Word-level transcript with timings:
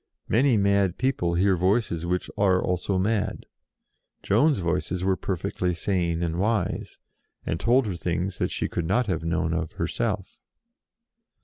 Many 0.27 0.57
mad 0.57 0.97
people 0.97 1.35
hear 1.35 1.55
Voices 1.55 2.07
which 2.07 2.27
are 2.35 2.59
also 2.59 2.97
mad; 2.97 3.45
Joan's 4.23 4.57
Voices 4.57 5.03
were 5.03 5.15
perfectly 5.15 5.75
sane 5.75 6.23
and 6.23 6.39
wise, 6.39 6.97
and 7.45 7.59
told 7.59 7.85
her 7.85 7.95
things 7.95 8.39
that 8.39 8.49
she 8.49 8.67
could 8.67 8.87
not 8.87 9.05
have 9.05 9.23
known 9.23 9.53
of 9.53 9.73
herself. 9.73 10.39